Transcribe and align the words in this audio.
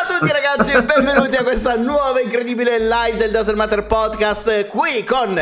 Ciao 0.00 0.16
a 0.16 0.18
tutti 0.18 0.32
ragazzi 0.32 0.72
e 0.72 0.82
benvenuti 0.82 1.36
a 1.36 1.42
questa 1.42 1.76
nuova 1.76 2.22
incredibile 2.22 2.78
live 2.78 3.18
del 3.18 3.30
Doesn't 3.30 3.54
Matter 3.54 3.84
Podcast 3.84 4.68
qui 4.68 5.04
con... 5.04 5.38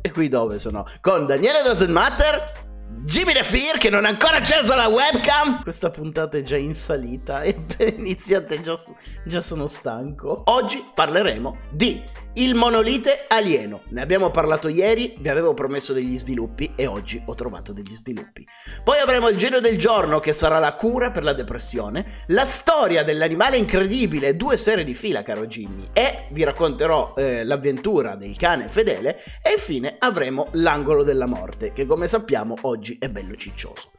E 0.00 0.10
qui 0.10 0.28
dove 0.28 0.58
sono? 0.58 0.86
Con 1.02 1.26
Daniele 1.26 1.62
Doesn't 1.62 1.90
Matter 1.90 2.67
Jimmy 3.08 3.32
The 3.32 3.42
Fear 3.42 3.78
che 3.78 3.88
non 3.88 4.04
ha 4.04 4.08
ancora 4.10 4.36
acceso 4.36 4.74
la 4.74 4.86
webcam. 4.86 5.62
Questa 5.62 5.88
puntata 5.88 6.36
è 6.36 6.42
già 6.42 6.58
in 6.58 6.74
salita 6.74 7.40
e 7.40 7.56
iniziate 7.96 8.60
già, 8.60 8.78
già 9.24 9.40
sono 9.40 9.66
stanco. 9.66 10.42
Oggi 10.44 10.84
parleremo 10.94 11.56
di 11.70 12.02
il 12.38 12.54
monolite 12.54 13.24
alieno. 13.26 13.80
Ne 13.88 14.00
abbiamo 14.00 14.30
parlato 14.30 14.68
ieri, 14.68 15.14
vi 15.18 15.28
avevo 15.28 15.54
promesso 15.54 15.92
degli 15.92 16.16
sviluppi 16.18 16.72
e 16.76 16.86
oggi 16.86 17.20
ho 17.24 17.34
trovato 17.34 17.72
degli 17.72 17.96
sviluppi. 17.96 18.46
Poi 18.84 18.98
avremo 18.98 19.28
il 19.28 19.36
giro 19.36 19.58
del 19.58 19.76
giorno 19.76 20.20
che 20.20 20.32
sarà 20.32 20.58
la 20.58 20.74
cura 20.74 21.10
per 21.10 21.24
la 21.24 21.32
depressione, 21.32 22.24
la 22.28 22.44
storia 22.44 23.02
dell'animale 23.02 23.56
incredibile, 23.56 24.36
due 24.36 24.56
serie 24.56 24.84
di 24.84 24.94
fila 24.94 25.22
caro 25.22 25.46
Jimmy, 25.46 25.88
e 25.92 26.26
vi 26.30 26.44
racconterò 26.44 27.14
eh, 27.16 27.42
l'avventura 27.42 28.14
del 28.14 28.36
cane 28.36 28.68
fedele 28.68 29.20
e 29.42 29.52
infine 29.52 29.96
avremo 29.98 30.46
l'angolo 30.52 31.02
della 31.02 31.26
morte 31.26 31.72
che 31.72 31.86
come 31.86 32.06
sappiamo 32.06 32.54
oggi 32.62 32.97
è 32.98 33.08
bello 33.08 33.36
ciccioso. 33.36 33.92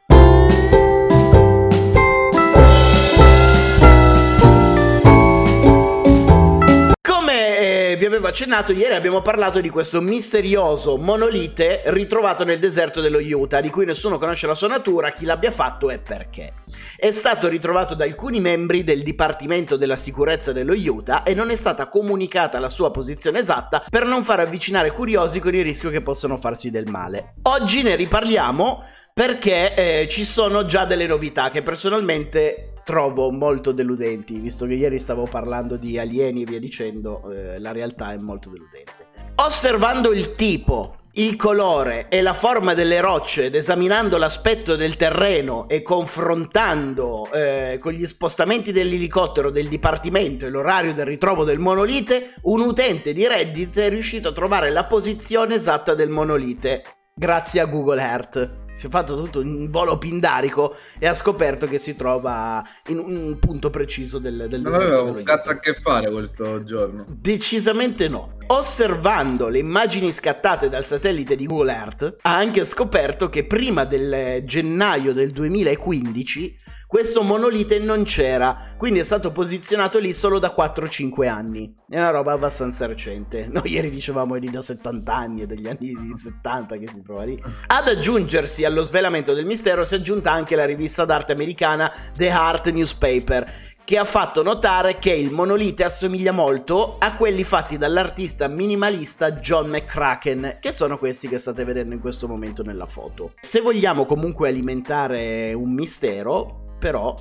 vi 8.00 8.06
avevo 8.06 8.28
accennato, 8.28 8.72
ieri 8.72 8.94
abbiamo 8.94 9.20
parlato 9.20 9.60
di 9.60 9.68
questo 9.68 10.00
misterioso 10.00 10.96
monolite 10.96 11.82
ritrovato 11.86 12.44
nel 12.44 12.58
deserto 12.58 13.02
dello 13.02 13.18
Utah, 13.18 13.60
di 13.60 13.68
cui 13.68 13.84
nessuno 13.84 14.18
conosce 14.18 14.46
la 14.46 14.54
sua 14.54 14.68
natura, 14.68 15.12
chi 15.12 15.26
l'abbia 15.26 15.50
fatto 15.50 15.90
e 15.90 15.98
perché. 15.98 16.50
È 17.00 17.12
stato 17.12 17.48
ritrovato 17.48 17.94
da 17.94 18.04
alcuni 18.04 18.40
membri 18.40 18.84
del 18.84 19.02
Dipartimento 19.02 19.78
della 19.78 19.96
Sicurezza 19.96 20.52
dello 20.52 20.74
Utah 20.74 21.22
e 21.22 21.32
non 21.32 21.48
è 21.48 21.56
stata 21.56 21.88
comunicata 21.88 22.58
la 22.58 22.68
sua 22.68 22.90
posizione 22.90 23.38
esatta 23.38 23.82
per 23.88 24.04
non 24.04 24.22
far 24.22 24.40
avvicinare 24.40 24.92
curiosi 24.92 25.40
con 25.40 25.54
il 25.54 25.62
rischio 25.62 25.88
che 25.88 26.02
possano 26.02 26.36
farsi 26.36 26.70
del 26.70 26.90
male. 26.90 27.36
Oggi 27.44 27.80
ne 27.80 27.96
riparliamo 27.96 28.84
perché 29.14 29.74
eh, 30.02 30.08
ci 30.08 30.24
sono 30.24 30.66
già 30.66 30.84
delle 30.84 31.06
novità 31.06 31.48
che 31.48 31.62
personalmente 31.62 32.74
trovo 32.84 33.30
molto 33.30 33.72
deludenti, 33.72 34.38
visto 34.38 34.66
che 34.66 34.74
ieri 34.74 34.98
stavo 34.98 35.24
parlando 35.24 35.78
di 35.78 35.98
alieni 35.98 36.42
e 36.42 36.44
via 36.44 36.60
dicendo, 36.60 37.30
eh, 37.32 37.58
la 37.60 37.72
realtà 37.72 38.12
è 38.12 38.18
molto 38.18 38.50
deludente. 38.50 38.99
Osservando 39.42 40.12
il 40.12 40.34
tipo, 40.34 40.96
il 41.12 41.34
colore 41.36 42.08
e 42.10 42.20
la 42.20 42.34
forma 42.34 42.74
delle 42.74 43.00
rocce 43.00 43.46
ed 43.46 43.54
esaminando 43.54 44.18
l'aspetto 44.18 44.76
del 44.76 44.96
terreno 44.96 45.66
e 45.66 45.80
confrontando 45.80 47.26
eh, 47.32 47.78
con 47.80 47.92
gli 47.92 48.06
spostamenti 48.06 48.70
dell'elicottero 48.70 49.50
del 49.50 49.68
dipartimento 49.68 50.44
e 50.44 50.50
l'orario 50.50 50.92
del 50.92 51.06
ritrovo 51.06 51.44
del 51.44 51.58
monolite, 51.58 52.34
un 52.42 52.60
utente 52.60 53.14
di 53.14 53.26
Reddit 53.26 53.78
è 53.78 53.88
riuscito 53.88 54.28
a 54.28 54.34
trovare 54.34 54.68
la 54.68 54.84
posizione 54.84 55.54
esatta 55.54 55.94
del 55.94 56.10
monolite 56.10 56.84
grazie 57.14 57.60
a 57.60 57.64
Google 57.64 58.02
Earth 58.02 58.68
si 58.80 58.86
è 58.86 58.88
fatto 58.88 59.14
tutto 59.14 59.40
un 59.40 59.68
volo 59.70 59.98
pindarico 59.98 60.74
e 60.98 61.06
ha 61.06 61.12
scoperto 61.12 61.66
che 61.66 61.76
si 61.76 61.94
trova 61.96 62.64
in 62.86 62.96
un 62.96 63.38
punto 63.38 63.68
preciso 63.68 64.18
del, 64.18 64.46
del 64.48 64.62
Non 64.62 64.72
aveva 64.72 65.02
un 65.02 65.22
cazzo 65.22 65.50
a 65.50 65.58
che 65.58 65.74
fare 65.74 66.10
questo 66.10 66.64
giorno. 66.64 67.04
Decisamente 67.10 68.08
no. 68.08 68.38
Osservando 68.46 69.48
le 69.48 69.58
immagini 69.58 70.10
scattate 70.10 70.70
dal 70.70 70.86
satellite 70.86 71.36
di 71.36 71.44
Google 71.44 71.72
Earth, 71.72 72.16
ha 72.22 72.34
anche 72.34 72.64
scoperto 72.64 73.28
che 73.28 73.44
prima 73.44 73.84
del 73.84 74.42
gennaio 74.46 75.12
del 75.12 75.30
2015 75.32 76.56
questo 76.90 77.22
monolite 77.22 77.78
non 77.78 78.02
c'era, 78.02 78.74
quindi 78.76 78.98
è 78.98 79.04
stato 79.04 79.30
posizionato 79.30 80.00
lì 80.00 80.12
solo 80.12 80.40
da 80.40 80.52
4-5 80.58 81.28
anni. 81.28 81.72
È 81.88 81.96
una 81.96 82.10
roba 82.10 82.32
abbastanza 82.32 82.86
recente. 82.86 83.46
Noi 83.48 83.70
ieri 83.70 83.90
dicevamo 83.90 84.34
è 84.34 84.40
di 84.40 84.50
da 84.50 84.60
70 84.60 85.14
anni, 85.14 85.42
è 85.42 85.46
degli 85.46 85.68
anni 85.68 85.94
70 86.16 86.78
che 86.78 86.88
si 86.88 87.00
trova 87.02 87.22
lì. 87.22 87.40
Ad 87.68 87.86
aggiungersi 87.86 88.64
allo 88.70 88.82
svelamento 88.82 89.34
del 89.34 89.44
mistero 89.44 89.84
si 89.84 89.94
è 89.94 89.98
aggiunta 89.98 90.32
anche 90.32 90.56
la 90.56 90.64
rivista 90.64 91.04
d'arte 91.04 91.32
americana 91.32 91.92
The 92.16 92.26
Heart 92.26 92.70
Newspaper, 92.70 93.52
che 93.84 93.98
ha 93.98 94.04
fatto 94.04 94.42
notare 94.42 94.98
che 94.98 95.12
il 95.12 95.32
monolite 95.32 95.82
assomiglia 95.82 96.30
molto 96.30 96.96
a 96.98 97.16
quelli 97.16 97.42
fatti 97.42 97.76
dall'artista 97.76 98.46
minimalista 98.46 99.32
John 99.32 99.68
McCracken, 99.68 100.58
che 100.60 100.72
sono 100.72 100.96
questi 100.96 101.26
che 101.26 101.38
state 101.38 101.64
vedendo 101.64 101.92
in 101.92 102.00
questo 102.00 102.28
momento 102.28 102.62
nella 102.62 102.86
foto. 102.86 103.32
Se 103.40 103.60
vogliamo 103.60 104.06
comunque 104.06 104.48
alimentare 104.48 105.52
un 105.52 105.72
mistero, 105.72 106.76
però 106.78 107.14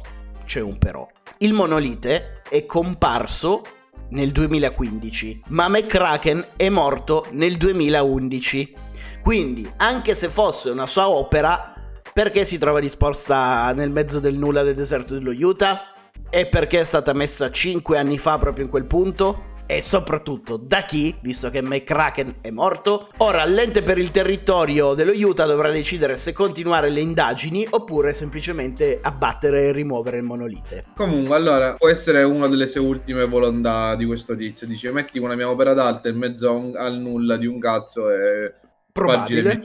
c'è 0.45 0.61
un 0.61 0.77
però. 0.77 1.07
Il 1.39 1.53
monolite 1.53 2.41
è 2.47 2.65
comparso 2.65 3.61
nel 4.09 4.31
2015, 4.31 5.43
ma 5.47 5.67
McCracken 5.67 6.49
è 6.55 6.69
morto 6.69 7.25
nel 7.31 7.57
2011. 7.57 8.73
Quindi, 9.21 9.69
anche 9.77 10.15
se 10.15 10.29
fosse 10.29 10.69
una 10.69 10.87
sua 10.87 11.09
opera, 11.09 11.73
perché 12.13 12.45
si 12.45 12.57
trova 12.57 12.79
disposta 12.79 13.71
nel 13.73 13.91
mezzo 13.91 14.19
del 14.19 14.37
nulla 14.37 14.63
del 14.63 14.75
deserto 14.75 15.13
dello 15.13 15.31
Utah? 15.31 15.93
E 16.29 16.45
perché 16.45 16.79
è 16.79 16.83
stata 16.83 17.13
messa 17.13 17.49
5 17.49 17.97
anni 17.97 18.17
fa 18.17 18.37
proprio 18.37 18.65
in 18.65 18.69
quel 18.69 18.85
punto? 18.85 19.49
e 19.71 19.83
soprattutto 19.83 20.57
da 20.57 20.81
chi, 20.81 21.15
visto 21.21 21.51
che 21.51 21.61
McCracken 21.61 22.37
è 22.41 22.49
morto. 22.49 23.09
Ora 23.17 23.45
l'ente 23.45 23.83
per 23.83 23.99
il 23.99 24.09
territorio 24.09 24.95
dello 24.95 25.11
Utah 25.11 25.45
dovrà 25.45 25.69
decidere 25.69 26.15
se 26.15 26.33
continuare 26.33 26.89
le 26.89 27.01
indagini 27.01 27.67
oppure 27.69 28.11
semplicemente 28.11 28.97
abbattere 28.99 29.65
e 29.65 29.71
rimuovere 29.71 30.17
il 30.17 30.23
monolite. 30.23 30.85
Comunque, 30.95 31.35
allora, 31.35 31.75
può 31.75 31.87
essere 31.87 32.23
una 32.23 32.47
delle 32.47 32.65
sue 32.65 32.79
ultime 32.79 33.25
volontà 33.25 33.93
di 33.93 34.05
questo 34.05 34.35
tizio. 34.35 34.65
Dice, 34.65 34.91
metti 34.91 35.19
una 35.19 35.35
mia 35.35 35.47
opera 35.47 35.73
d'arte 35.73 36.09
in 36.09 36.17
mezzo 36.17 36.71
al 36.75 36.97
nulla 36.97 37.37
di 37.37 37.45
un 37.45 37.59
cazzo 37.59 38.09
e 38.09 38.55
Probabile. 38.99 39.61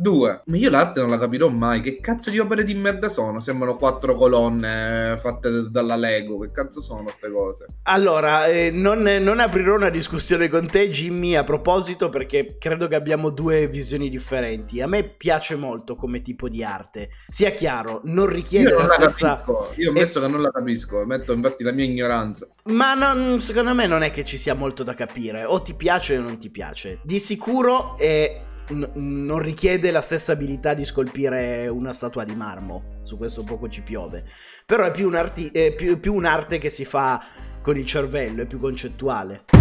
Due, 0.00 0.40
ma 0.46 0.56
io 0.56 0.70
l'arte 0.70 1.00
non 1.00 1.10
la 1.10 1.18
capirò 1.18 1.48
mai. 1.48 1.82
Che 1.82 2.00
cazzo 2.00 2.30
di 2.30 2.38
opere 2.38 2.64
di 2.64 2.72
merda 2.72 3.10
sono? 3.10 3.38
Sembrano 3.38 3.76
quattro 3.76 4.14
colonne 4.14 5.18
fatte 5.20 5.68
dalla 5.68 5.94
Lego. 5.94 6.38
Che 6.38 6.52
cazzo 6.52 6.80
sono 6.80 7.02
queste 7.02 7.30
cose? 7.30 7.66
Allora, 7.82 8.46
eh, 8.46 8.70
non, 8.70 9.02
non, 9.02 9.40
aprirò 9.40 9.74
una 9.74 9.90
discussione 9.90 10.48
con 10.48 10.66
te, 10.66 10.88
Jimmy, 10.88 11.34
a 11.34 11.44
proposito, 11.44 12.08
perché 12.08 12.56
credo 12.58 12.88
che 12.88 12.94
abbiamo 12.94 13.28
due 13.28 13.68
visioni 13.68 14.08
differenti. 14.08 14.80
A 14.80 14.86
me 14.86 15.04
piace 15.04 15.54
molto 15.54 15.96
come 15.96 16.22
tipo 16.22 16.48
di 16.48 16.64
arte. 16.64 17.10
Sia 17.28 17.50
chiaro, 17.50 18.00
non 18.04 18.24
richiede 18.24 18.70
io 18.70 18.78
non 18.78 18.86
la, 18.86 18.96
la 18.96 19.10
stessa. 19.10 19.34
Capisco. 19.34 19.72
Io 19.76 19.90
ho 19.90 19.92
messo 19.92 20.18
e... 20.18 20.22
che 20.22 20.28
non 20.28 20.40
la 20.40 20.50
capisco, 20.50 21.04
metto 21.04 21.34
infatti 21.34 21.62
la 21.62 21.72
mia 21.72 21.84
ignoranza. 21.84 22.48
Ma 22.64 22.94
non, 22.94 23.42
secondo 23.42 23.74
me 23.74 23.86
non 23.86 24.02
è 24.02 24.10
che 24.10 24.24
ci 24.24 24.38
sia 24.38 24.54
molto 24.54 24.82
da 24.82 24.94
capire. 24.94 25.44
O 25.44 25.60
ti 25.60 25.74
piace 25.74 26.16
o 26.16 26.22
non 26.22 26.38
ti 26.38 26.48
piace. 26.48 27.00
Di 27.02 27.18
sicuro 27.18 27.98
è 27.98 28.48
n- 28.70 28.90
non 28.94 29.38
richiede 29.38 29.90
la 29.90 30.00
stessa 30.00 30.32
abilità 30.32 30.74
di 30.74 30.84
scolpire 30.84 31.68
una 31.68 31.92
statua 31.92 32.24
di 32.24 32.34
marmo, 32.34 33.00
su 33.02 33.16
questo 33.16 33.42
poco 33.44 33.68
ci 33.68 33.82
piove, 33.82 34.24
però 34.66 34.84
è 34.84 34.90
più, 34.90 35.06
un'arti- 35.06 35.48
è 35.48 35.72
più, 35.72 35.98
più 36.00 36.14
un'arte 36.14 36.58
che 36.58 36.68
si 36.68 36.84
fa 36.84 37.22
con 37.62 37.76
il 37.76 37.84
cervello, 37.84 38.42
è 38.42 38.46
più 38.46 38.58
concettuale. 38.58 39.59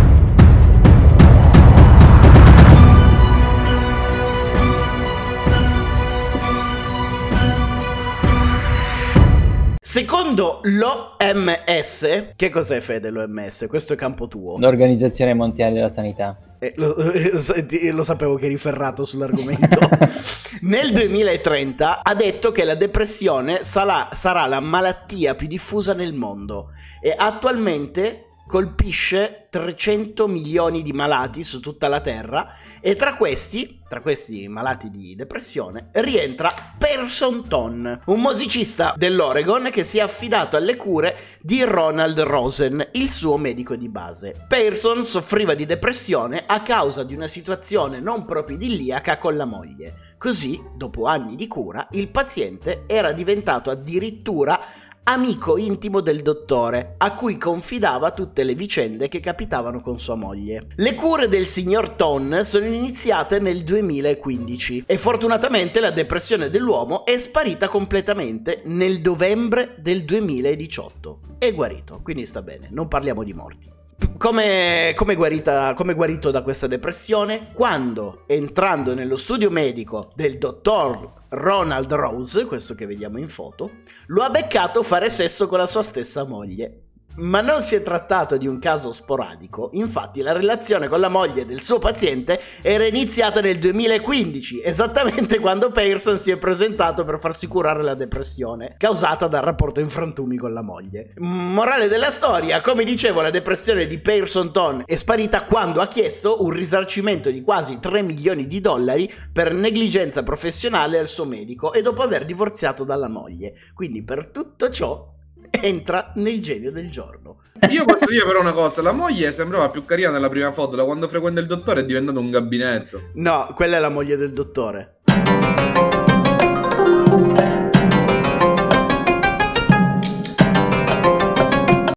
Secondo 9.91 10.59
l'OMS, 10.61 12.33
che 12.35 12.51
cos'è 12.51 12.79
Fede 12.79 13.09
l'OMS? 13.09 13.65
Questo 13.67 13.93
è 13.93 13.95
campo 13.95 14.27
tuo. 14.27 14.59
L'Organizzazione 14.59 15.33
Mondiale 15.33 15.73
della 15.73 15.89
Sanità. 15.89 16.37
Eh, 16.59 16.73
lo, 16.75 16.95
eh, 16.95 17.91
lo, 17.91 18.03
sapevo 18.03 18.35
che 18.35 18.45
eri 18.45 18.57
ferrato 18.57 19.03
sull'argomento. 19.03 19.79
Nel 20.61 20.91
2030 20.91 22.03
ha 22.03 22.13
detto 22.13 22.51
che 22.51 22.65
la 22.65 22.75
depressione 22.75 23.63
sarà, 23.63 24.09
sarà 24.13 24.45
la 24.45 24.59
malattia 24.59 25.33
più 25.33 25.47
diffusa 25.47 25.95
nel 25.95 26.13
mondo 26.13 26.69
e 27.01 27.11
attualmente 27.17 28.28
colpisce 28.49 29.45
300 29.51 30.27
milioni 30.27 30.81
di 30.81 30.91
malati 30.91 31.43
su 31.43 31.59
tutta 31.59 31.87
la 31.87 32.01
Terra 32.01 32.55
e 32.81 32.95
tra 32.95 33.13
questi, 33.13 33.79
tra 33.87 34.01
questi 34.01 34.47
malati 34.47 34.89
di 34.89 35.13
depressione, 35.13 35.89
rientra 35.91 36.51
Person 36.75 37.47
Ton, 37.47 37.99
un 38.05 38.19
musicista 38.19 38.95
dell'Oregon 38.97 39.69
che 39.71 39.83
si 39.83 39.99
è 39.99 40.01
affidato 40.01 40.57
alle 40.57 40.75
cure 40.77 41.15
di 41.41 41.61
Ronald 41.63 42.19
Rosen, 42.21 42.89
il 42.93 43.09
suo 43.11 43.37
medico 43.37 43.75
di 43.75 43.87
base. 43.87 44.45
Person 44.47 45.05
soffriva 45.05 45.53
di 45.53 45.67
depressione 45.67 46.43
a 46.47 46.63
causa 46.63 47.03
di 47.03 47.13
una 47.13 47.27
situazione 47.27 47.99
non 47.99 48.25
proprio 48.25 48.55
idilliaca 48.55 49.19
con 49.19 49.35
la 49.35 49.45
moglie. 49.45 50.15
Così, 50.17 50.59
dopo 50.75 51.05
anni 51.05 51.35
di 51.35 51.47
cura, 51.47 51.87
il 51.91 52.09
paziente 52.09 52.83
era 52.87 53.11
diventato 53.11 53.69
addirittura 53.69 54.59
amico 55.09 55.57
intimo 55.57 56.01
del 56.01 56.21
dottore, 56.21 56.93
a 56.97 57.15
cui 57.15 57.39
confidava 57.39 58.11
tutte 58.11 58.43
le 58.43 58.53
vicende 58.53 59.07
che 59.07 59.19
capitavano 59.19 59.81
con 59.81 59.99
sua 59.99 60.13
moglie. 60.13 60.67
Le 60.75 60.93
cure 60.93 61.27
del 61.27 61.47
signor 61.47 61.89
Ton 61.91 62.41
sono 62.43 62.65
iniziate 62.65 63.39
nel 63.39 63.63
2015 63.63 64.83
e 64.85 64.97
fortunatamente 64.99 65.79
la 65.79 65.89
depressione 65.89 66.51
dell'uomo 66.51 67.05
è 67.05 67.17
sparita 67.17 67.69
completamente 67.69 68.61
nel 68.65 69.01
novembre 69.01 69.73
del 69.79 70.05
2018. 70.05 71.19
È 71.39 71.51
guarito, 71.55 72.01
quindi 72.03 72.27
sta 72.27 72.43
bene, 72.43 72.67
non 72.69 72.87
parliamo 72.87 73.23
di 73.23 73.33
morti. 73.33 73.78
Come, 74.17 74.93
come, 74.95 75.15
guarita, 75.15 75.73
come 75.73 75.93
guarito 75.93 76.29
da 76.29 76.41
questa 76.41 76.67
depressione? 76.67 77.51
Quando 77.53 78.23
entrando 78.27 78.93
nello 78.93 79.15
studio 79.15 79.49
medico 79.49 80.11
del 80.13 80.37
dottor 80.37 81.13
Ronald 81.29 81.91
Rose, 81.93 82.45
questo 82.45 82.75
che 82.75 82.85
vediamo 82.85 83.17
in 83.17 83.29
foto, 83.29 83.71
lo 84.07 84.23
ha 84.23 84.29
beccato 84.29 84.83
fare 84.83 85.09
sesso 85.09 85.47
con 85.47 85.57
la 85.57 85.67
sua 85.67 85.83
stessa 85.83 86.25
moglie. 86.25 86.88
Ma 87.19 87.41
non 87.41 87.59
si 87.59 87.75
è 87.75 87.83
trattato 87.83 88.37
di 88.37 88.47
un 88.47 88.59
caso 88.59 88.93
sporadico, 88.93 89.71
infatti 89.73 90.21
la 90.21 90.31
relazione 90.31 90.87
con 90.87 91.01
la 91.01 91.09
moglie 91.09 91.45
del 91.45 91.61
suo 91.61 91.77
paziente 91.77 92.39
era 92.61 92.85
iniziata 92.85 93.41
nel 93.41 93.59
2015, 93.59 94.61
esattamente 94.63 95.37
quando 95.39 95.69
Pearson 95.69 96.17
si 96.17 96.31
è 96.31 96.37
presentato 96.37 97.03
per 97.03 97.19
farsi 97.19 97.45
curare 97.47 97.83
la 97.83 97.93
depressione 97.93 98.75
causata 98.77 99.27
dal 99.27 99.41
rapporto 99.41 99.81
in 99.81 99.89
frantumi 99.89 100.37
con 100.37 100.53
la 100.53 100.61
moglie. 100.61 101.11
Morale 101.17 101.89
della 101.89 102.09
storia, 102.09 102.61
come 102.61 102.85
dicevo, 102.85 103.19
la 103.19 103.31
depressione 103.31 103.85
di 103.85 103.99
Pearson 103.99 104.53
Ton 104.53 104.83
è 104.85 104.95
sparita 104.95 105.43
quando 105.43 105.81
ha 105.81 105.87
chiesto 105.87 106.41
un 106.41 106.51
risarcimento 106.51 107.29
di 107.31 107.41
quasi 107.41 107.79
3 107.79 108.01
milioni 108.01 108.47
di 108.47 108.61
dollari 108.61 109.11
per 109.33 109.53
negligenza 109.53 110.23
professionale 110.23 110.97
al 110.97 111.09
suo 111.09 111.25
medico 111.25 111.73
e 111.73 111.81
dopo 111.81 112.01
aver 112.01 112.23
divorziato 112.23 112.85
dalla 112.85 113.09
moglie. 113.09 113.55
Quindi 113.73 114.03
per 114.03 114.27
tutto 114.27 114.69
ciò 114.69 115.17
entra 115.49 116.11
nel 116.15 116.41
genio 116.41 116.71
del 116.71 116.89
giorno. 116.89 117.37
Io 117.69 117.83
posso 117.85 118.05
dire 118.05 118.25
però 118.25 118.39
una 118.39 118.53
cosa, 118.53 118.81
la 118.81 118.93
moglie 118.93 119.31
sembrava 119.31 119.69
più 119.69 119.83
carina 119.83 120.09
nella 120.09 120.29
prima 120.29 120.51
foto, 120.51 120.75
da 120.75 120.85
quando 120.85 121.07
frequenta 121.07 121.41
il 121.41 121.47
dottore 121.47 121.81
è 121.81 121.85
diventato 121.85 122.19
un 122.19 122.31
gabinetto. 122.31 123.09
No, 123.15 123.51
quella 123.53 123.77
è 123.77 123.79
la 123.79 123.89
moglie 123.89 124.15
del 124.15 124.31
dottore. 124.31 124.99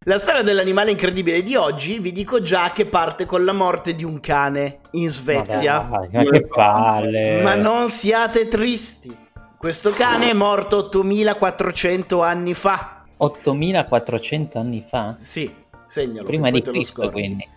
La 0.04 0.18
storia 0.18 0.42
dell'animale 0.42 0.90
incredibile 0.90 1.44
di 1.44 1.54
oggi 1.54 2.00
vi 2.00 2.10
dico 2.10 2.42
già 2.42 2.72
che 2.74 2.86
parte 2.86 3.24
con 3.24 3.44
la 3.44 3.52
morte 3.52 3.94
di 3.94 4.02
un 4.02 4.18
cane 4.18 4.80
in 4.92 5.08
Svezia. 5.08 5.82
Ma, 5.82 5.98
dai, 5.98 6.08
ma 6.12 6.22
che 6.24 6.46
palle. 6.48 7.40
Ma 7.40 7.54
non 7.54 7.88
siate 7.88 8.48
tristi. 8.48 9.16
Questo 9.56 9.90
cane 9.90 10.30
è 10.30 10.32
morto 10.32 10.78
8400 10.78 12.20
anni 12.20 12.52
fa 12.52 12.91
8400 13.24 14.58
anni 14.58 14.84
fa? 14.86 15.14
Sì, 15.14 15.52
segnalo. 15.86 16.26
Prima 16.26 16.50
di 16.50 16.60
Cristo, 16.60 17.10
quindi. 17.10 17.48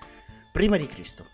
Prima 0.52 0.78
di 0.78 0.88
Cristo. 0.88 1.26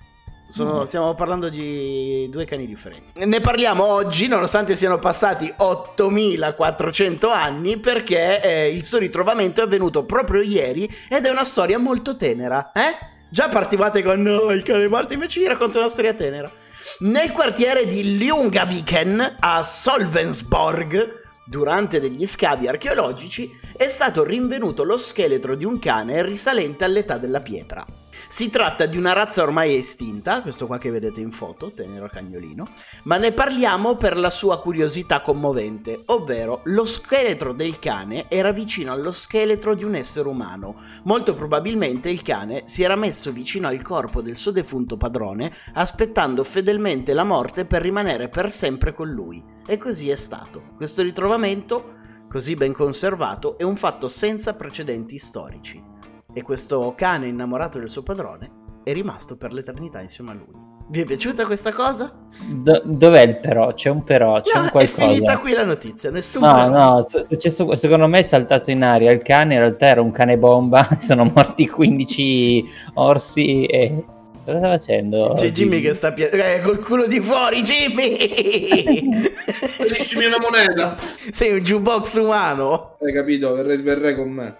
Sono, 0.47 0.81
mm. 0.81 0.83
Stiamo 0.83 1.15
parlando 1.15 1.49
di 1.49 2.27
due 2.29 2.45
cani 2.45 2.65
differenti. 2.65 3.25
Ne 3.25 3.39
parliamo 3.39 3.85
oggi, 3.85 4.27
nonostante 4.27 4.75
siano 4.75 4.99
passati 4.99 5.51
8400 5.55 7.29
anni, 7.29 7.77
perché 7.77 8.41
eh, 8.41 8.69
il 8.69 8.83
suo 8.83 8.97
ritrovamento 8.97 9.61
è 9.61 9.63
avvenuto 9.63 10.03
proprio 10.03 10.41
ieri 10.41 10.89
ed 11.09 11.25
è 11.25 11.29
una 11.29 11.45
storia 11.45 11.77
molto 11.77 12.15
tenera. 12.15 12.71
Eh? 12.73 13.09
Già 13.29 13.47
partivate 13.47 14.03
con 14.03 14.21
no, 14.21 14.51
il 14.51 14.63
cane 14.63 14.87
morto, 14.89 15.13
invece 15.13 15.39
vi 15.39 15.47
racconto 15.47 15.79
una 15.79 15.87
storia 15.87 16.13
tenera. 16.13 16.51
Nel 16.99 17.31
quartiere 17.31 17.85
di 17.85 18.17
Ljungaviken 18.17 19.37
a 19.39 19.63
Solvensborg, 19.63 21.20
Durante 21.45 21.99
degli 21.99 22.25
scavi 22.27 22.67
archeologici 22.67 23.51
è 23.75 23.87
stato 23.87 24.23
rinvenuto 24.23 24.83
lo 24.83 24.97
scheletro 24.97 25.55
di 25.55 25.65
un 25.65 25.79
cane 25.79 26.23
risalente 26.23 26.83
all'età 26.83 27.17
della 27.17 27.41
pietra. 27.41 27.85
Si 28.31 28.49
tratta 28.49 28.85
di 28.85 28.95
una 28.95 29.11
razza 29.11 29.43
ormai 29.43 29.75
estinta, 29.75 30.41
questo 30.41 30.65
qua 30.65 30.77
che 30.77 30.89
vedete 30.89 31.19
in 31.19 31.31
foto, 31.31 31.73
tenero 31.73 32.07
cagnolino, 32.07 32.65
ma 33.03 33.17
ne 33.17 33.33
parliamo 33.33 33.97
per 33.97 34.17
la 34.17 34.29
sua 34.29 34.61
curiosità 34.61 35.21
commovente, 35.21 36.01
ovvero 36.05 36.61
lo 36.63 36.85
scheletro 36.85 37.51
del 37.51 37.77
cane 37.77 38.29
era 38.29 38.53
vicino 38.53 38.93
allo 38.93 39.11
scheletro 39.11 39.75
di 39.75 39.83
un 39.83 39.95
essere 39.95 40.29
umano. 40.29 40.77
Molto 41.03 41.35
probabilmente 41.35 42.09
il 42.09 42.21
cane 42.21 42.63
si 42.67 42.83
era 42.83 42.95
messo 42.95 43.33
vicino 43.33 43.67
al 43.67 43.81
corpo 43.81 44.21
del 44.21 44.37
suo 44.37 44.51
defunto 44.51 44.95
padrone, 44.95 45.53
aspettando 45.73 46.45
fedelmente 46.45 47.13
la 47.13 47.25
morte 47.25 47.65
per 47.65 47.81
rimanere 47.81 48.29
per 48.29 48.49
sempre 48.49 48.93
con 48.93 49.09
lui. 49.09 49.43
E 49.67 49.77
così 49.77 50.09
è 50.09 50.15
stato. 50.15 50.69
Questo 50.77 51.01
ritrovamento, 51.01 51.95
così 52.29 52.55
ben 52.55 52.71
conservato, 52.71 53.57
è 53.57 53.63
un 53.63 53.75
fatto 53.75 54.07
senza 54.07 54.53
precedenti 54.53 55.17
storici 55.17 55.91
e 56.33 56.41
questo 56.41 56.93
cane 56.95 57.27
innamorato 57.27 57.79
del 57.79 57.89
suo 57.89 58.03
padrone 58.03 58.59
è 58.83 58.93
rimasto 58.93 59.37
per 59.37 59.53
l'eternità 59.53 60.01
insieme 60.01 60.31
a 60.31 60.33
lui. 60.33 60.69
Vi 60.91 60.99
è 60.99 61.05
piaciuta 61.05 61.45
questa 61.45 61.71
cosa? 61.71 62.11
Do- 62.49 62.81
dov'è 62.83 63.21
il 63.21 63.37
però? 63.37 63.73
C'è 63.73 63.89
un 63.89 64.03
però, 64.03 64.41
c'è 64.41 64.57
no, 64.57 64.63
un 64.63 64.69
qualcosa. 64.71 65.03
È 65.03 65.05
finita 65.05 65.37
qui 65.37 65.53
la 65.53 65.63
notizia, 65.63 66.11
nessuno. 66.11 66.51
No, 66.51 66.67
no, 66.67 67.07
successo, 67.23 67.75
secondo 67.77 68.07
me 68.07 68.19
è 68.19 68.23
saltato 68.23 68.71
in 68.71 68.83
aria 68.83 69.09
il 69.11 69.21
cane, 69.21 69.53
in 69.53 69.61
realtà 69.61 69.85
era 69.87 70.01
un 70.01 70.11
cane 70.11 70.37
bomba, 70.37 70.85
sono 70.99 71.23
morti 71.33 71.69
15 71.69 72.69
orsi 72.95 73.65
e... 73.65 74.03
Cosa 74.43 74.57
sta 74.57 74.67
facendo? 74.69 75.33
C'è 75.37 75.51
Jimmy 75.51 75.81
che 75.81 75.93
sta 75.93 76.11
piangendo. 76.11 76.45
Eh, 76.45 76.61
col 76.61 76.79
culo 76.79 77.05
di 77.05 77.21
fuori, 77.21 77.61
Jimmy! 77.61 78.17
Feriscimi 79.45 80.25
una 80.25 80.39
moneta! 80.41 80.97
Sei 81.31 81.53
un 81.53 81.59
jukebox 81.59 82.15
umano! 82.15 82.97
Hai 82.99 83.13
capito? 83.13 83.53
Verrei, 83.53 83.81
verrei 83.81 84.15
con 84.15 84.29
me. 84.29 84.57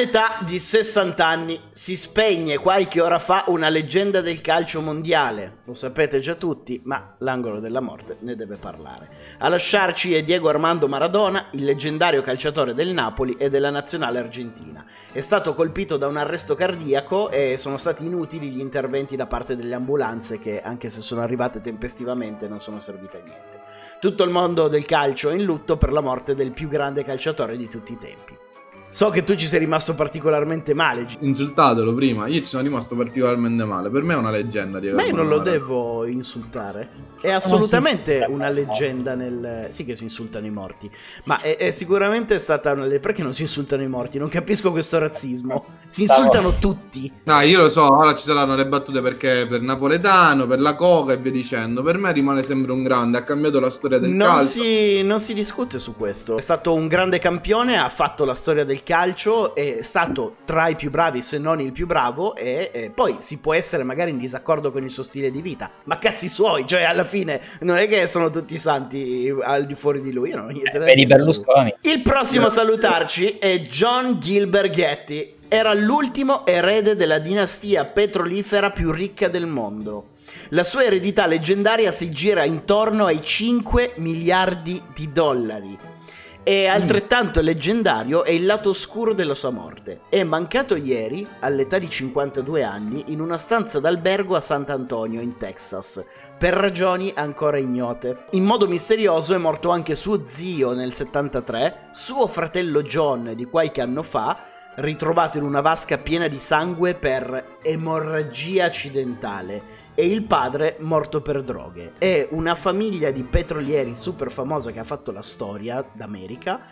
All'età 0.00 0.38
di 0.46 0.58
60 0.58 1.26
anni 1.26 1.60
si 1.68 1.94
spegne 1.94 2.56
qualche 2.56 3.02
ora 3.02 3.18
fa 3.18 3.44
una 3.48 3.68
leggenda 3.68 4.22
del 4.22 4.40
calcio 4.40 4.80
mondiale. 4.80 5.58
Lo 5.66 5.74
sapete 5.74 6.20
già 6.20 6.36
tutti, 6.36 6.80
ma 6.84 7.16
l'angolo 7.18 7.60
della 7.60 7.80
morte 7.82 8.16
ne 8.20 8.34
deve 8.34 8.56
parlare. 8.56 9.10
A 9.40 9.50
lasciarci 9.50 10.14
è 10.14 10.22
Diego 10.22 10.48
Armando 10.48 10.88
Maradona, 10.88 11.48
il 11.50 11.64
leggendario 11.64 12.22
calciatore 12.22 12.72
del 12.72 12.94
Napoli 12.94 13.36
e 13.36 13.50
della 13.50 13.68
nazionale 13.68 14.20
argentina. 14.20 14.86
È 15.12 15.20
stato 15.20 15.54
colpito 15.54 15.98
da 15.98 16.06
un 16.06 16.16
arresto 16.16 16.54
cardiaco 16.54 17.28
e 17.28 17.58
sono 17.58 17.76
stati 17.76 18.06
inutili 18.06 18.48
gli 18.48 18.60
interventi 18.60 19.16
da 19.16 19.26
parte 19.26 19.54
delle 19.54 19.74
ambulanze 19.74 20.38
che, 20.38 20.62
anche 20.62 20.88
se 20.88 21.02
sono 21.02 21.20
arrivate 21.20 21.60
tempestivamente, 21.60 22.48
non 22.48 22.58
sono 22.58 22.80
servite 22.80 23.18
a 23.18 23.22
niente. 23.22 23.60
Tutto 24.00 24.24
il 24.24 24.30
mondo 24.30 24.68
del 24.68 24.86
calcio 24.86 25.28
è 25.28 25.34
in 25.34 25.44
lutto 25.44 25.76
per 25.76 25.92
la 25.92 26.00
morte 26.00 26.34
del 26.34 26.52
più 26.52 26.68
grande 26.68 27.04
calciatore 27.04 27.58
di 27.58 27.68
tutti 27.68 27.92
i 27.92 27.98
tempi. 27.98 28.48
So 28.90 29.08
che 29.10 29.22
tu 29.22 29.36
ci 29.36 29.46
sei 29.46 29.60
rimasto 29.60 29.94
particolarmente 29.94 30.74
male. 30.74 31.06
Insultatelo 31.20 31.94
prima, 31.94 32.26
io 32.26 32.40
ci 32.40 32.48
sono 32.48 32.64
rimasto 32.64 32.96
particolarmente 32.96 33.64
male. 33.64 33.88
Per 33.88 34.02
me 34.02 34.14
è 34.14 34.16
una 34.16 34.30
leggenda. 34.30 34.80
Ma 34.92 35.04
io 35.04 35.14
non 35.14 35.28
lo 35.28 35.38
devo 35.38 36.04
insultare. 36.06 37.08
È 37.20 37.30
assolutamente 37.30 38.26
una 38.28 38.48
leggenda 38.48 39.14
nel... 39.14 39.68
Sì 39.70 39.84
che 39.84 39.94
si 39.94 40.04
insultano 40.04 40.46
i 40.46 40.50
morti, 40.50 40.90
ma 41.24 41.38
è, 41.40 41.56
è 41.56 41.70
sicuramente 41.70 42.38
stata 42.38 42.72
una... 42.72 42.86
Perché 42.98 43.22
non 43.22 43.32
si 43.32 43.42
insultano 43.42 43.82
i 43.82 43.88
morti? 43.88 44.18
Non 44.18 44.28
capisco 44.28 44.72
questo 44.72 44.98
razzismo. 44.98 45.64
Si 45.86 46.02
insultano 46.02 46.52
tutti. 46.58 47.12
No, 47.24 47.40
io 47.42 47.60
lo 47.60 47.70
so, 47.70 47.96
ora 47.96 48.16
ci 48.16 48.24
saranno 48.24 48.56
le 48.56 48.66
battute 48.66 49.00
perché 49.02 49.46
per 49.48 49.60
Napoletano, 49.60 50.46
per 50.46 50.60
la 50.60 50.74
Coca 50.74 51.12
e 51.12 51.18
via 51.18 51.30
dicendo. 51.30 51.82
Per 51.82 51.96
me 51.98 52.10
rimane 52.10 52.42
sempre 52.42 52.72
un 52.72 52.82
grande, 52.82 53.18
ha 53.18 53.22
cambiato 53.22 53.60
la 53.60 53.70
storia 53.70 53.98
del 53.98 54.10
non 54.10 54.26
calcio. 54.26 54.62
Si, 54.62 55.02
non 55.02 55.20
si 55.20 55.34
discute 55.34 55.78
su 55.78 55.94
questo. 55.94 56.38
È 56.38 56.40
stato 56.40 56.72
un 56.74 56.88
grande 56.88 57.18
campione, 57.18 57.78
ha 57.78 57.88
fatto 57.88 58.24
la 58.24 58.34
storia 58.34 58.64
del 58.64 58.79
calcio, 58.82 59.54
è 59.54 59.78
stato 59.82 60.36
tra 60.44 60.68
i 60.68 60.76
più 60.76 60.90
bravi 60.90 61.22
se 61.22 61.38
non 61.38 61.60
il 61.60 61.72
più 61.72 61.86
bravo 61.86 62.34
e, 62.34 62.70
e 62.72 62.90
poi 62.90 63.16
si 63.18 63.38
può 63.38 63.54
essere 63.54 63.82
magari 63.82 64.10
in 64.10 64.18
disaccordo 64.18 64.70
con 64.70 64.82
il 64.82 64.90
suo 64.90 65.02
stile 65.02 65.30
di 65.30 65.42
vita. 65.42 65.70
Ma 65.84 65.98
cazzi 65.98 66.28
suoi, 66.28 66.66
cioè 66.66 66.82
alla 66.82 67.04
fine 67.04 67.40
non 67.60 67.78
è 67.78 67.86
che 67.86 68.06
sono 68.06 68.30
tutti 68.30 68.58
santi 68.58 69.34
al 69.42 69.66
di 69.66 69.74
fuori 69.74 70.00
di 70.00 70.12
lui. 70.12 70.30
Non 70.30 70.46
ho 70.46 70.50
niente 70.50 70.78
da 70.78 70.84
Vedi 70.84 71.06
Berlusconi. 71.06 71.74
Il 71.82 72.02
prossimo 72.02 72.46
a 72.46 72.50
salutarci 72.50 73.38
è 73.38 73.60
John 73.60 74.18
Gilbert 74.20 74.70
Getty. 74.70 75.34
Era 75.48 75.74
l'ultimo 75.74 76.46
erede 76.46 76.94
della 76.94 77.18
dinastia 77.18 77.84
petrolifera 77.84 78.70
più 78.70 78.92
ricca 78.92 79.28
del 79.28 79.46
mondo. 79.46 80.10
La 80.50 80.64
sua 80.64 80.84
eredità 80.84 81.26
leggendaria 81.26 81.92
si 81.92 82.10
gira 82.10 82.44
intorno 82.44 83.06
ai 83.06 83.20
5 83.22 83.94
miliardi 83.96 84.80
di 84.94 85.12
dollari 85.12 85.98
E 86.42 86.66
altrettanto 86.66 87.42
leggendario 87.42 88.24
è 88.24 88.30
il 88.30 88.46
lato 88.46 88.70
oscuro 88.70 89.12
della 89.12 89.34
sua 89.34 89.50
morte. 89.50 90.00
È 90.08 90.22
mancato 90.24 90.74
ieri, 90.74 91.26
all'età 91.40 91.78
di 91.78 91.88
52 91.88 92.62
anni, 92.62 93.04
in 93.08 93.20
una 93.20 93.36
stanza 93.36 93.78
d'albergo 93.78 94.34
a 94.34 94.40
Sant'Antonio, 94.40 95.20
in 95.20 95.34
Texas, 95.34 96.02
per 96.38 96.54
ragioni 96.54 97.12
ancora 97.14 97.58
ignote. 97.58 98.24
In 98.30 98.44
modo 98.44 98.66
misterioso 98.66 99.34
è 99.34 99.38
morto 99.38 99.68
anche 99.68 99.94
suo 99.94 100.24
zio 100.24 100.72
nel 100.72 100.94
73, 100.94 101.88
suo 101.90 102.26
fratello 102.26 102.82
John 102.82 103.32
di 103.36 103.44
qualche 103.44 103.82
anno 103.82 104.02
fa, 104.02 104.49
ritrovato 104.76 105.38
in 105.38 105.44
una 105.44 105.60
vasca 105.60 105.98
piena 105.98 106.28
di 106.28 106.38
sangue 106.38 106.94
per 106.94 107.58
emorragia 107.62 108.66
accidentale 108.66 109.78
e 109.94 110.06
il 110.06 110.22
padre 110.22 110.76
morto 110.80 111.20
per 111.20 111.42
droghe. 111.42 111.92
È 111.98 112.28
una 112.30 112.54
famiglia 112.54 113.10
di 113.10 113.24
petrolieri 113.24 113.94
super 113.94 114.30
famosa 114.30 114.70
che 114.70 114.78
ha 114.78 114.84
fatto 114.84 115.10
la 115.10 115.22
storia 115.22 115.84
d'America 115.92 116.62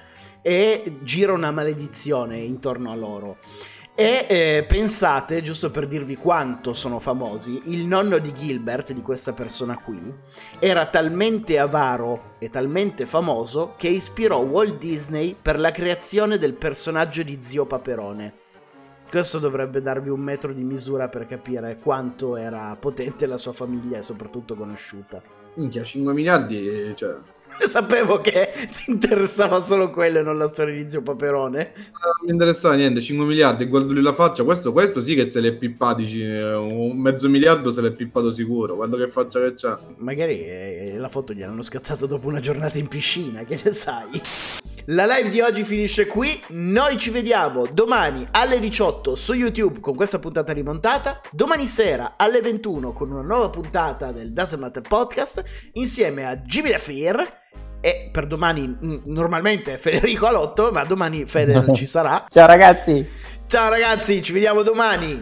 e 0.40 0.98
gira 1.02 1.32
una 1.32 1.50
maledizione 1.50 2.38
intorno 2.38 2.90
a 2.90 2.94
loro. 2.94 3.38
E 4.00 4.26
eh, 4.28 4.64
pensate, 4.64 5.42
giusto 5.42 5.72
per 5.72 5.88
dirvi 5.88 6.14
quanto 6.14 6.72
sono 6.72 7.00
famosi, 7.00 7.62
il 7.64 7.84
nonno 7.84 8.18
di 8.18 8.32
Gilbert, 8.32 8.92
di 8.92 9.02
questa 9.02 9.32
persona 9.32 9.76
qui, 9.76 10.00
era 10.60 10.86
talmente 10.86 11.58
avaro 11.58 12.36
e 12.38 12.48
talmente 12.48 13.06
famoso 13.06 13.74
che 13.76 13.88
ispirò 13.88 14.38
Walt 14.38 14.78
Disney 14.78 15.34
per 15.34 15.58
la 15.58 15.72
creazione 15.72 16.38
del 16.38 16.54
personaggio 16.54 17.24
di 17.24 17.40
Zio 17.42 17.66
Paperone. 17.66 18.34
Questo 19.10 19.40
dovrebbe 19.40 19.82
darvi 19.82 20.10
un 20.10 20.20
metro 20.20 20.52
di 20.52 20.62
misura 20.62 21.08
per 21.08 21.26
capire 21.26 21.80
quanto 21.82 22.36
era 22.36 22.76
potente 22.78 23.26
la 23.26 23.36
sua 23.36 23.52
famiglia 23.52 23.98
e 23.98 24.02
soprattutto 24.02 24.54
conosciuta. 24.54 25.20
Minchia, 25.54 25.82
5 25.82 26.12
miliardi, 26.12 26.94
cioè... 26.94 27.16
Sapevo 27.66 28.20
che 28.20 28.50
ti 28.72 28.90
interessava 28.90 29.60
solo 29.60 29.90
quello 29.90 30.18
e 30.18 30.22
non 30.22 30.36
la 30.36 30.48
storia 30.48 30.74
di 30.74 30.88
Zio 30.90 31.02
Paperone. 31.02 31.72
Non 31.76 32.26
mi 32.26 32.32
interessava 32.32 32.74
niente, 32.74 33.00
5 33.00 33.26
miliardi, 33.26 33.66
guardo 33.66 33.92
lì 33.92 34.00
la 34.00 34.12
faccia, 34.12 34.44
questo, 34.44 34.72
questo 34.72 35.02
sì 35.02 35.14
che 35.14 35.30
se 35.30 35.40
l'è 35.40 35.52
pippati, 35.52 36.20
un 36.20 36.98
mezzo 36.98 37.28
miliardo 37.28 37.72
se 37.72 37.80
l'è 37.80 37.90
pippato 37.90 38.32
sicuro, 38.32 38.76
guarda 38.76 38.96
che 38.96 39.08
faccia 39.08 39.40
che 39.40 39.54
c'ha. 39.54 39.78
Magari 39.96 40.46
eh, 40.46 40.94
la 40.96 41.08
foto 41.08 41.32
gli 41.32 41.42
hanno 41.42 41.62
scattato 41.62 42.06
dopo 42.06 42.28
una 42.28 42.40
giornata 42.40 42.78
in 42.78 42.88
piscina, 42.88 43.44
che 43.44 43.60
ne 43.62 43.70
sai? 43.72 44.20
La 44.90 45.04
live 45.04 45.28
di 45.28 45.42
oggi 45.42 45.64
finisce 45.64 46.06
qui, 46.06 46.42
noi 46.48 46.96
ci 46.96 47.10
vediamo 47.10 47.66
domani 47.70 48.26
alle 48.30 48.58
18 48.58 49.16
su 49.16 49.34
YouTube 49.34 49.80
con 49.80 49.94
questa 49.94 50.18
puntata 50.18 50.54
rimontata, 50.54 51.20
domani 51.30 51.66
sera 51.66 52.14
alle 52.16 52.40
21 52.40 52.94
con 52.94 53.10
una 53.10 53.20
nuova 53.20 53.50
puntata 53.50 54.12
del 54.12 54.32
Doesn't 54.32 54.58
Matter 54.58 54.80
Podcast 54.80 55.44
insieme 55.74 56.24
a 56.24 56.36
Jimmy 56.36 56.70
Da 56.70 56.78
Fear 56.78 57.40
e 57.82 58.08
per 58.10 58.26
domani 58.26 58.66
mm, 58.66 58.96
normalmente 59.04 59.76
Federico 59.76 60.24
Alotto, 60.24 60.72
ma 60.72 60.82
domani 60.84 61.26
Fede 61.26 61.52
non 61.52 61.72
ci 61.76 61.84
sarà. 61.84 62.24
Ciao 62.30 62.46
ragazzi! 62.46 63.06
Ciao 63.46 63.68
ragazzi, 63.68 64.22
ci 64.22 64.32
vediamo 64.32 64.62
domani! 64.62 65.16